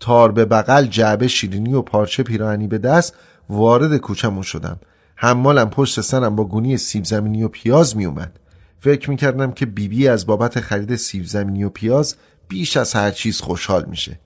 [0.00, 3.14] تار به بغل جعبه شیرینی و پارچه پیراهنی به دست
[3.48, 4.80] وارد کوچمون شدم.
[5.16, 8.40] حمالم پشت سرم با گونی سیب زمینی و پیاز میومد
[8.78, 12.16] فکر می‌کردم که بیبی بی از بابت خرید سیب زمینی و پیاز
[12.48, 14.20] بیش از هر چیز خوشحال میشه.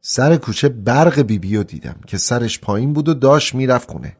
[0.00, 4.16] سر کوچه برق بیبی رو دیدم که سرش پایین بود و داشت می‌رفت خونه.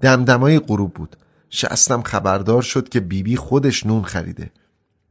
[0.00, 1.16] دمدمای غروب بود.
[1.50, 4.50] شستم خبردار شد که بیبی بی خودش نون خریده.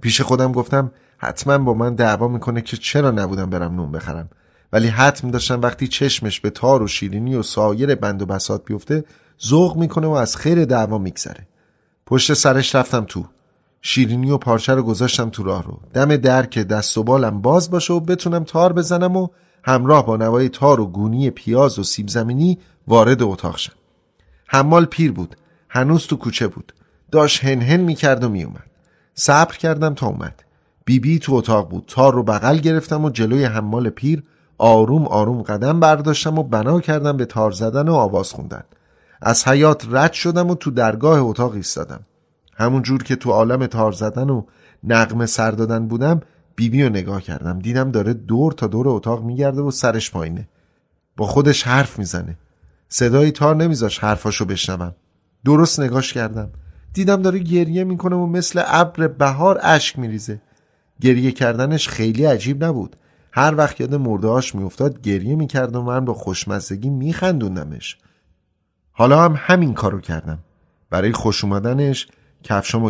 [0.02, 4.30] پیش خودم گفتم حتما با من دعوا می‌کنه که چرا نبودم برم نون بخرم؟
[4.74, 9.04] ولی حتم داشتم وقتی چشمش به تار و شیرینی و سایر بند و بسات بیفته
[9.46, 11.48] ذوق می‌کنه و از خیر دعوا میگذره.
[12.06, 13.26] پشت سرش رفتم تو.
[13.82, 15.80] شیرینی و پارچه رو گذاشتم تو راه رو.
[15.94, 19.28] دم در که دست و بالم باز باشه و بتونم تار بزنم و
[19.64, 23.74] همراه با نوای تار و گونی پیاز و سیب زمینی وارد اتاق شم.
[24.48, 25.36] حمال پیر بود.
[25.70, 26.74] هنوز تو کوچه بود.
[27.12, 28.70] داشت هن هن می‌کرد و میومد
[29.14, 30.44] صبر کردم تا اومد.
[30.86, 31.84] بیبی بی تو اتاق بود.
[31.88, 34.24] تار رو بغل گرفتم و جلوی حمال پیر
[34.58, 38.64] آروم آروم قدم برداشتم و بنا کردم به تار زدن و آواز خوندن.
[39.22, 42.00] از حیات رد شدم و تو درگاه اتاق ایستادم.
[42.56, 44.44] همون جور که تو عالم تار زدن و
[44.84, 46.22] نقمه سر دادن بودم
[46.56, 47.60] بیبی رو نگاه کردم.
[47.60, 50.48] دیدم داره دور تا دور اتاق میگرده و سرش پایینه.
[51.18, 52.38] با خودش حرف می‌زنه.
[52.90, 54.96] صدای تار نمیذاش حرفاشو بشنوم.
[55.46, 56.50] درست نگاش کردم.
[56.94, 60.42] دیدم داره گریه می‌کنه و مثل ابر بهار اشک میریزه.
[61.02, 62.96] گریه کردنش خیلی عجیب نبود.
[63.32, 67.98] هر وقت یاد مردهاش میافتاد گریه می‌کرد و من با خوشمزگی میخندوندمش.
[68.92, 70.40] حالا هم همین کارو کردم.
[70.90, 72.08] برای خوش اومدنش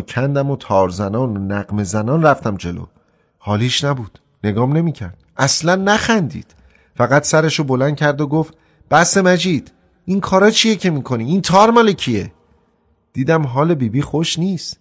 [0.08, 2.86] کندم و تارزنان و نقم زنان رفتم جلو.
[3.38, 4.20] حالیش نبود.
[4.44, 5.18] نگام نمی‌کرد.
[5.38, 6.56] اصلا نخندید.
[6.96, 8.54] فقط سرشو بلند کرد و گفت
[8.92, 9.72] بس مجید
[10.06, 12.32] این کارا چیه که می‌کنی؟ این تار مال کیه؟
[13.20, 14.80] دیدم حال بیبی خوش نیست.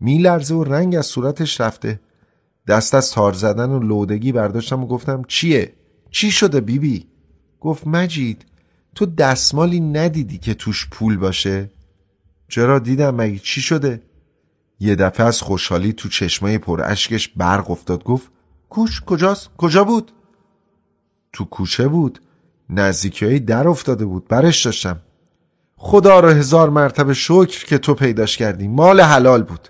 [0.00, 2.00] میلرزه و رنگ از صورتش رفته.
[2.66, 5.72] دست از تار زدن و لودگی برداشتم و گفتم چیه؟
[6.10, 7.06] چی شده بیبی؟
[7.60, 8.46] گفت مجید
[8.94, 11.70] تو دستمالی ندیدی که توش پول باشه؟
[12.48, 14.02] چرا دیدم مگه؟ چی شده؟
[14.80, 18.04] یه دفعه از خوشحالی تو چشمای پر اشکش برق افتاد.
[18.04, 18.30] گفت
[18.68, 20.12] کوش کجاست؟ کجا بود؟
[21.32, 22.20] تو کوچه بود.
[22.70, 24.28] نزدیکی های در افتاده بود.
[24.28, 25.00] برش داشتم.
[25.80, 28.68] خدا را هزار مرتبه شکر که تو پیداش کردی.
[28.68, 29.68] مال حلال بود.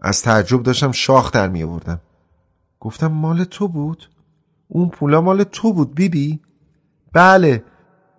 [0.00, 2.00] از تعجب داشتم شاخ در می آوردم.
[2.80, 4.10] گفتم مال تو بود؟
[4.68, 6.40] اون پولا مال تو بود بیبی؟ بی؟
[7.12, 7.64] بله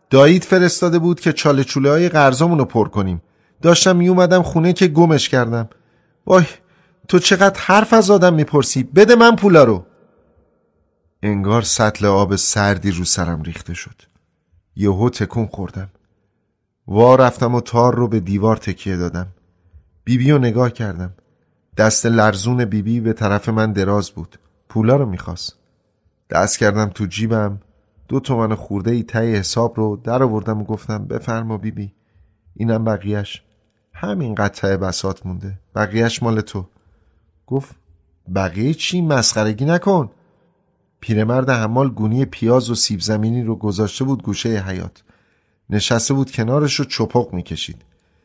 [0.09, 3.21] دایید فرستاده بود که چاله چوله های رو پر کنیم.
[3.61, 5.69] داشتم می اومدم خونه که گمش کردم.
[6.25, 6.45] وای
[7.07, 9.85] تو چقدر حرف از آدم می‌پرسی؟ بده من پولا رو.
[11.23, 14.01] انگار سطل آب سردی رو سرم ریخته شد.
[14.75, 15.89] یهو تکون خوردم.
[16.87, 19.27] وا رفتم و تار رو به دیوار تکیه دادم.
[20.03, 21.13] بیبی رو نگاه کردم.
[21.77, 24.39] دست لرزون بیبی به طرف من دراز بود.
[24.69, 25.55] پولا رو می‌خواست.
[26.29, 27.59] دست کردم تو جیبم.
[28.07, 31.93] دو تومن خورده ای تای حساب رو در آوردم و گفتم بفرما بیبی.
[32.55, 33.43] اینم بقیهش.
[33.93, 35.59] همین قطعه بسات مونده.
[35.75, 36.65] بقیهش مال تو.
[37.47, 37.75] گفت
[38.35, 40.11] بقیه چی؟ مسخرگی نکن.
[40.99, 45.03] پیرمرد حمال گونی پیاز و سیب زمینی رو گذاشته بود گوشه حیات
[45.73, 47.81] نشسته بود کنارش رو چپق می‌کشید.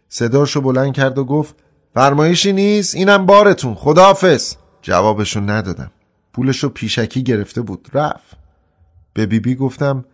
[0.09, 1.55] صداشو بلند کرد و گفت
[1.95, 4.55] فرمایشی نیست اینم بارتون خداحافظ.
[4.83, 5.91] جوابشو ندادم.
[6.33, 8.37] پولشو پیشکی گرفته بود رفت.
[9.15, 10.05] به بیبی بی گفتم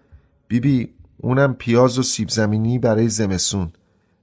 [0.48, 3.72] بیبی بی اونم پیاز و سیب زمینی برای زمسون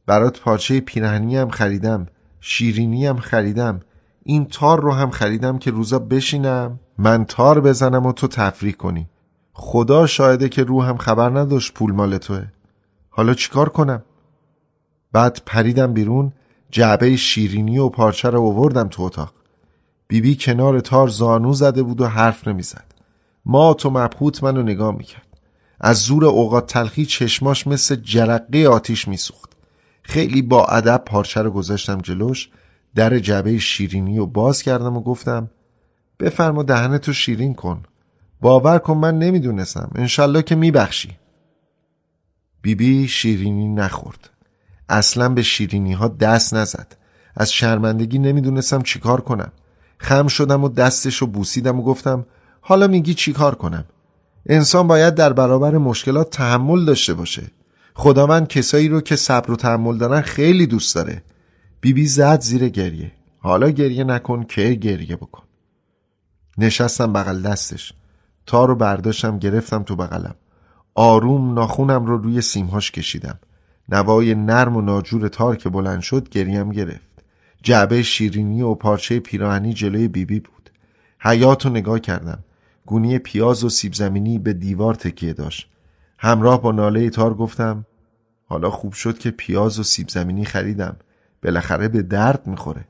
[0.06, 2.08] برات پارچه پیرهنی هم خریدم
[2.42, 3.80] شیرینی هم خریدم.
[4.24, 6.80] این تار رو هم خریدم که روزا بشینم.
[6.98, 9.10] من تار بزنم و تو تفریح کنی.
[9.54, 12.48] خدا شاهده که روحم خبر نداشت پول مال توه.
[13.14, 14.04] حالا چیکار کنم؟
[15.12, 16.34] بعد پریدم بیرون
[16.70, 19.34] جعبه شیرینی و پارچه رو آوردم تو اتاق.
[20.08, 22.86] بیبی بی کنار تار زانو زده بود و حرف نمی‌زد.
[23.46, 25.28] ما تو مبهوت منو نگاه می‌کرد.
[25.80, 29.52] از زور اوقات تلخی چشماش مثل جرقه آتیش میسوخت.
[30.04, 32.50] خیلی با ادب پارچه رو گذاشتم جلوش
[32.96, 35.50] در جعبه شیرینی رو باز کردم و گفتم
[36.20, 37.84] بفرما دهنتو شیرین کن.
[38.42, 39.92] باور کن من نمی‌دونستم.
[39.96, 41.18] انشالله که میبخشی.
[42.62, 44.30] بیبی شیرینی نخورد.
[44.90, 46.96] اصلا به شیرینی ها دست نزد.
[47.36, 49.52] از شرمندگی نمی‌دونستم چیکار کنم.
[49.98, 52.26] خم شدم و دستش بوسیدم و گفتم
[52.62, 53.86] حالا میگی چیکار کنم؟
[54.46, 57.44] انسان باید در برابر مشکلات تحمل داشته باشه.
[57.94, 61.24] خداوند کسایی رو که صبر و تحمل دارن خیلی دوست داره.
[61.82, 63.12] بیبی بی زد زیر گریه.
[63.40, 65.44] حالا گریه نکن که گریه بکن.
[66.58, 67.94] نشستم بغل دستش.
[68.46, 70.36] تا رو برداشتم گرفتم تو بغلم.
[70.96, 73.40] آروم ناخونم رو روی سیمهاش کشیدم.
[73.90, 77.24] نوای نرم و ناجور تار که بلند شد گریم گرفت.
[77.64, 80.70] جعبه شیرینی و پارچه پیراهنی جلوی بیبی بی بود.
[81.20, 82.40] حیات رو نگاه کردم.
[82.86, 85.70] گونی پیاز و سیب زمینی به دیوار تکیه داشت.
[86.18, 87.86] همراه با ناله تار گفتم
[88.46, 90.96] حالا خوب شد که پیاز و سیب زمینی خریدم.
[91.44, 92.86] بالاخره به درد می‌خوره.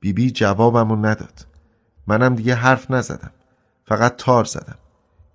[0.00, 1.46] بیبی جوابمو نداد.
[2.06, 3.30] منم دیگه حرف نزدم.
[3.84, 4.78] فقط تار زدم.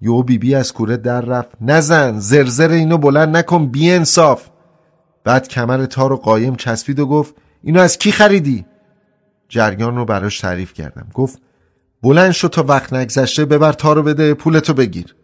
[0.02, 1.52] یو بیبی از کوره در رفت.
[1.62, 4.50] نزن زرزر اینو بلند نکن بی انصاف.
[5.24, 8.66] بعد کمر تار و قایم چسبید و گفت اینو از کی خریدی؟
[9.50, 11.08] جریان رو براش تعریف کردم.
[11.14, 11.42] گفت
[12.02, 15.16] بلند شد تا وقت نگذشته ببر تارو بده پولتو بگیر.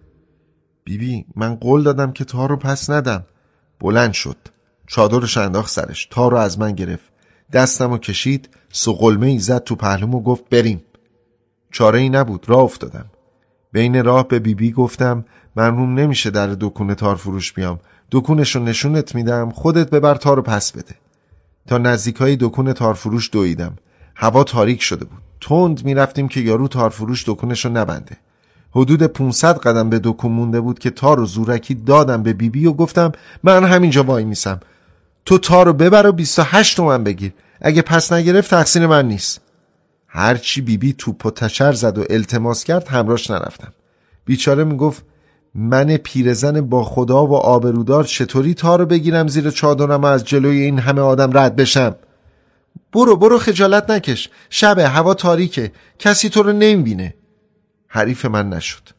[0.83, 3.25] بیبی من قول دادم که تارو پس ندم.
[3.79, 4.37] بلند شد.
[4.87, 6.05] چادرش انداخت سرش.
[6.05, 7.11] تارو از من گرفت.
[7.53, 10.83] دستم کشید سقلمه ای زد تو پهلوم و گفت بریم.
[11.71, 12.49] چاره ای نبود.
[12.49, 13.05] راه افتادم.
[13.71, 15.25] بین راه به بیبی بی گفتم
[15.55, 17.79] من روم نمیشه در دکون تار فروش بیام.
[18.11, 20.95] دکونش رو نشونت میدم خودت ببر تارو پس بده.
[21.67, 23.75] تا نزدیک های دکون تارفروش دویدم.
[24.15, 25.21] هوا تاریک شده بود.
[25.41, 28.17] تند می‌رفتیم که یارو تارفروش دکونش رو نبنده.
[28.71, 32.65] حدود 500 قدم به دکون مونده بود که تار و زورکی دادم به بیبی بی
[32.65, 33.11] و گفتم
[33.43, 34.59] من همینجا وای میسم.
[35.25, 37.33] تو تارو ببر و 28 تومن بگیر.
[37.61, 39.41] اگه پس نگرفت تقصیر من نیست.
[40.07, 43.73] هرچی بیبی توپ و تشر زد و التماس کرد همراش نرفتم.
[44.25, 45.03] بیچاره می‌گفت
[45.55, 50.79] من پیرزن با خدا و آبرودار چطوری تارو بگیرم زیر چادرم و از جلوی این
[50.79, 51.95] همه آدم رد بشم؟
[52.93, 54.29] برو برو خجالت نکش.
[54.49, 55.71] شبه هوا تاریکه.
[55.99, 57.13] کسی تو رو نمی‌بینه.
[57.87, 58.89] حریف من نشد.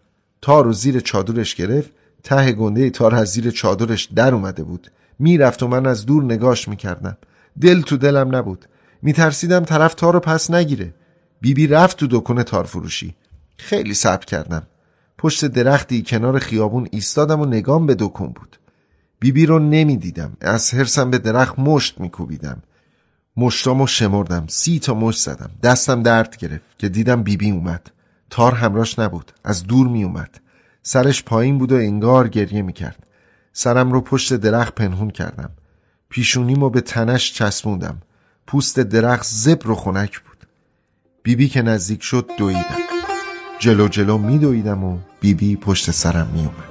[0.42, 1.90] تار رو زیر چادرش گرفت
[2.22, 4.90] ته گنده تار از زیر چادرش در اومده بود.
[5.18, 7.16] می‌رفت و من از دور نگاش می‌کردم.
[7.60, 8.64] دل تو دلم نبود.
[9.02, 10.94] میترسیدم طرف تار رو پس نگیره.
[11.40, 13.16] بیبی بی رفت تو دکون تار فروشی
[13.56, 14.62] خیلی صبر کردم.
[15.18, 18.56] پشت درختی کنار خیابون ایستادم و نگام به دکون بود.
[19.20, 20.36] بیبی بی رو نمی‌دیدم.
[20.40, 22.62] از حرسم به درخت مشت میکوبیدم.
[23.36, 24.44] مشتامو شمردم.
[24.48, 25.50] سی تا مشت زدم.
[25.62, 27.90] دستم درد گرفت که دیدم بیبی بی اومد.
[28.30, 29.32] تار همراش نبود.
[29.44, 30.40] از دور می اومد
[30.82, 33.06] سرش پایین بود و انگار گریه می‌کرد.
[33.52, 35.50] سرم رو پشت درخت پنهون کردم.
[36.08, 38.02] پیشونیمو به تنش چسبوندم.
[38.48, 40.46] پوست درخت زبر و خنک بود.
[41.22, 42.76] بیبی بی که نزدیک شد دویدم.
[43.58, 46.67] جلو جلو می دویدم و بیبی بی پشت سرم می اومد